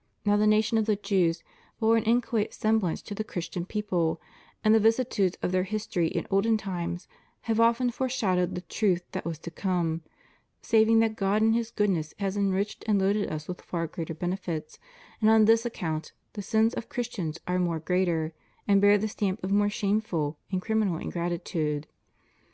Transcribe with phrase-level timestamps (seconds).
[0.00, 1.42] "* Now the nation of the Jews
[1.80, 4.20] bore an inchoate semblance to the Christian people,
[4.62, 7.08] and the vicissitudes of their history in olden times
[7.48, 10.02] have often foreshadowed the truth that was to come,
[10.60, 14.78] saving that God in His goodness has enriched and loaded us with far greater benefits,
[15.22, 18.34] and on this account the sins of Christians are much greater,
[18.68, 21.86] and bear the stamp of more shameful and criminal ingratitude.